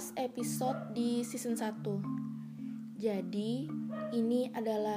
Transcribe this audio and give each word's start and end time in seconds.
last 0.00 0.16
episode 0.16 0.96
di 0.96 1.20
season 1.20 1.60
1 1.60 2.96
Jadi 2.96 3.68
ini 4.16 4.48
adalah 4.48 4.96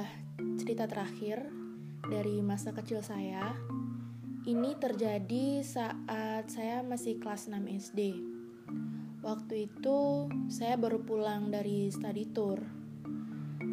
cerita 0.56 0.88
terakhir 0.88 1.44
dari 2.08 2.40
masa 2.40 2.72
kecil 2.72 3.04
saya. 3.04 3.52
Ini 4.48 4.80
terjadi 4.80 5.60
saat 5.60 6.48
saya 6.48 6.80
masih 6.80 7.20
kelas 7.20 7.52
6 7.52 7.68
SD 7.84 8.00
Waktu 9.20 9.68
itu 9.68 10.24
saya 10.48 10.80
baru 10.80 11.04
pulang 11.04 11.52
dari 11.52 11.92
study 11.92 12.24
tour. 12.32 12.64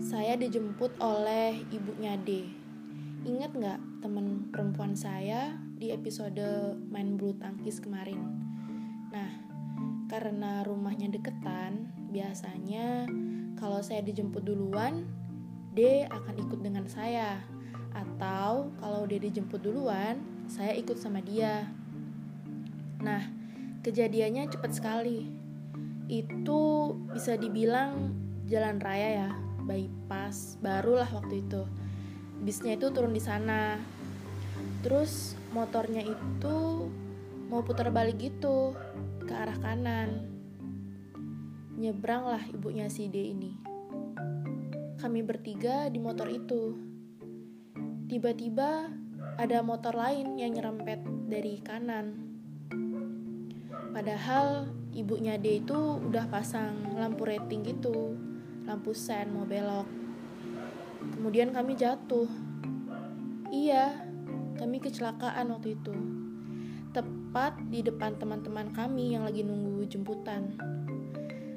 Saya 0.03 0.35
dijemput 0.35 0.99
oleh 0.99 1.63
ibunya 1.71 2.19
D. 2.19 2.43
Ingat 3.23 3.55
nggak 3.55 3.79
temen 4.03 4.51
perempuan 4.51 4.99
saya 4.99 5.55
di 5.79 5.95
episode 5.95 6.75
main 6.91 7.15
bulu 7.15 7.39
tangkis 7.39 7.79
kemarin? 7.79 8.19
Nah, 9.15 9.50
karena 10.11 10.67
rumahnya 10.67 11.07
deketan, 11.07 11.87
biasanya 12.11 13.07
kalau 13.55 13.79
saya 13.79 14.03
dijemput 14.03 14.43
duluan, 14.43 15.07
D 15.71 16.03
akan 16.03 16.35
ikut 16.35 16.59
dengan 16.59 16.83
saya. 16.91 17.39
Atau 17.95 18.75
kalau 18.83 19.07
D 19.07 19.23
dijemput 19.23 19.63
duluan, 19.63 20.19
saya 20.51 20.75
ikut 20.75 20.99
sama 20.99 21.23
dia. 21.23 21.63
Nah, 22.99 23.23
kejadiannya 23.87 24.51
cepat 24.51 24.75
sekali. 24.75 25.31
Itu 26.11 26.91
bisa 27.15 27.39
dibilang 27.39 28.11
jalan 28.51 28.83
raya 28.83 29.09
ya, 29.15 29.31
bypass 29.63 30.59
barulah 30.59 31.07
waktu 31.07 31.39
itu. 31.39 31.63
Bisnya 32.43 32.75
itu 32.75 32.91
turun 32.91 33.15
di 33.15 33.23
sana. 33.23 33.79
Terus 34.83 35.39
motornya 35.55 36.03
itu 36.03 36.91
mau 37.51 37.67
putar 37.67 37.91
balik 37.91 38.31
gitu 38.31 38.71
ke 39.27 39.33
arah 39.35 39.59
kanan. 39.59 40.23
Nyebranglah 41.75 42.47
ibunya 42.47 42.87
si 42.87 43.11
D 43.11 43.35
ini. 43.35 43.59
Kami 44.95 45.19
bertiga 45.19 45.91
di 45.91 45.99
motor 45.99 46.31
itu. 46.31 46.79
Tiba-tiba 48.07 48.87
ada 49.35 49.59
motor 49.67 49.99
lain 49.99 50.39
yang 50.39 50.55
nyerempet 50.55 51.03
dari 51.27 51.59
kanan. 51.59 52.15
Padahal 53.91 54.71
ibunya 54.95 55.35
D 55.35 55.59
itu 55.59 55.99
udah 56.07 56.31
pasang 56.31 56.95
lampu 56.95 57.27
rating 57.27 57.67
gitu, 57.67 58.15
lampu 58.63 58.95
sen 58.95 59.27
mau 59.27 59.43
belok. 59.43 59.91
Kemudian 61.19 61.51
kami 61.51 61.75
jatuh. 61.75 62.31
Iya, 63.51 64.07
kami 64.55 64.79
kecelakaan 64.79 65.51
waktu 65.51 65.75
itu 65.75 66.20
tepat 66.91 67.55
di 67.71 67.79
depan 67.79 68.19
teman-teman 68.19 68.67
kami 68.75 69.15
yang 69.15 69.23
lagi 69.23 69.47
nunggu 69.47 69.87
jemputan. 69.87 70.51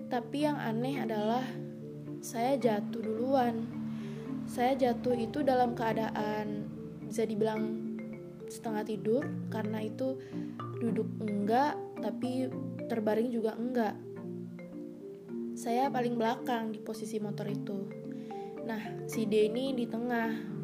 Tapi 0.06 0.46
yang 0.46 0.58
aneh 0.58 1.02
adalah 1.02 1.42
saya 2.22 2.54
jatuh 2.54 3.02
duluan. 3.02 3.66
Saya 4.46 4.78
jatuh 4.78 5.18
itu 5.18 5.42
dalam 5.42 5.74
keadaan 5.74 6.70
bisa 7.02 7.26
dibilang 7.26 7.82
setengah 8.46 8.86
tidur 8.86 9.22
karena 9.50 9.82
itu 9.82 10.14
duduk 10.78 11.08
enggak 11.18 11.74
tapi 11.98 12.46
terbaring 12.86 13.34
juga 13.34 13.58
enggak. 13.58 13.98
Saya 15.58 15.90
paling 15.90 16.14
belakang 16.14 16.70
di 16.70 16.78
posisi 16.78 17.18
motor 17.18 17.50
itu. 17.50 17.78
Nah, 18.62 19.06
si 19.10 19.26
Denny 19.26 19.74
di 19.74 19.86
tengah. 19.90 20.54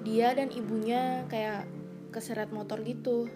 Dia 0.00 0.32
dan 0.32 0.48
ibunya 0.48 1.28
kayak 1.28 1.68
keseret 2.08 2.48
motor 2.50 2.80
gitu 2.80 3.28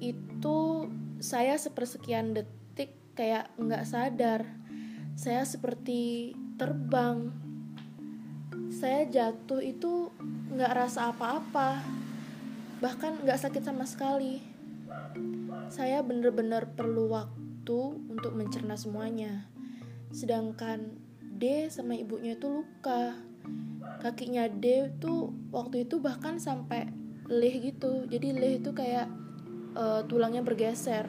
itu 0.00 0.88
saya 1.20 1.60
sepersekian 1.60 2.32
detik 2.32 2.96
kayak 3.12 3.52
nggak 3.60 3.84
sadar. 3.84 4.48
Saya 5.14 5.44
seperti 5.44 6.32
terbang. 6.56 7.28
Saya 8.72 9.04
jatuh 9.04 9.60
itu 9.60 10.08
nggak 10.56 10.72
rasa 10.72 11.12
apa-apa. 11.12 11.84
Bahkan 12.80 13.28
nggak 13.28 13.40
sakit 13.44 13.60
sama 13.60 13.84
sekali. 13.84 14.40
Saya 15.68 16.00
bener-bener 16.00 16.64
perlu 16.72 17.12
waktu 17.12 17.80
untuk 18.08 18.32
mencerna 18.32 18.80
semuanya. 18.80 19.44
Sedangkan 20.10 20.96
D 21.20 21.68
sama 21.68 21.94
ibunya 21.94 22.34
itu 22.40 22.48
luka. 22.48 23.12
Kakinya 24.00 24.48
D 24.48 24.88
tuh 24.96 25.28
waktu 25.52 25.84
itu 25.84 26.00
bahkan 26.00 26.40
sampai 26.40 26.88
leh 27.28 27.54
gitu. 27.60 28.08
Jadi 28.08 28.32
leh 28.32 28.56
itu 28.56 28.72
kayak 28.72 29.06
uh, 29.74 30.02
tulangnya 30.06 30.42
bergeser. 30.42 31.08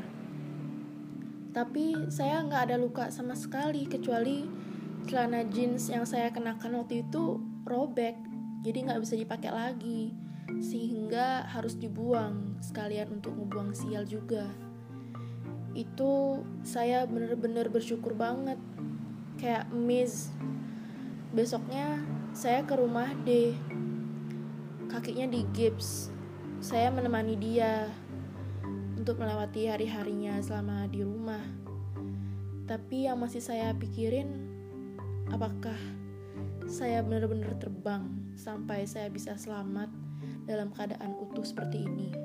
Tapi 1.51 2.07
saya 2.07 2.39
nggak 2.47 2.61
ada 2.72 2.77
luka 2.79 3.11
sama 3.11 3.35
sekali 3.35 3.83
kecuali 3.85 4.47
celana 5.05 5.44
jeans 5.49 5.89
yang 5.91 6.07
saya 6.07 6.31
kenakan 6.31 6.85
waktu 6.85 7.03
itu 7.03 7.41
robek 7.66 8.13
jadi 8.61 8.85
nggak 8.85 9.01
bisa 9.01 9.17
dipakai 9.17 9.50
lagi 9.50 10.13
sehingga 10.61 11.50
harus 11.50 11.75
dibuang 11.75 12.61
sekalian 12.61 13.19
untuk 13.19 13.33
membuang 13.33 13.73
sial 13.73 14.05
juga. 14.05 14.45
Itu 15.73 16.44
saya 16.61 17.07
bener-bener 17.09 17.71
bersyukur 17.71 18.13
banget 18.13 18.59
kayak 19.41 19.71
miss. 19.73 20.29
Besoknya 21.31 22.03
saya 22.35 22.61
ke 22.67 22.75
rumah 22.77 23.09
D 23.25 23.55
kakinya 24.91 25.25
di 25.31 25.47
gips. 25.55 26.11
Saya 26.61 26.94
menemani 26.94 27.39
dia 27.39 27.89
untuk 29.11 29.27
melewati 29.27 29.67
hari-harinya 29.67 30.39
selama 30.39 30.88
di 30.88 31.03
rumah. 31.03 31.44
Tapi 32.63 33.11
yang 33.11 33.19
masih 33.19 33.44
saya 33.44 33.75
pikirin, 33.75 34.31
apakah 35.35 35.75
saya 36.63 37.03
benar-benar 37.03 37.59
terbang 37.59 38.07
sampai 38.39 38.88
saya 38.88 39.11
bisa 39.11 39.35
selamat 39.35 39.91
dalam 40.47 40.71
keadaan 40.71 41.11
utuh 41.19 41.44
seperti 41.44 41.83
ini? 41.83 42.16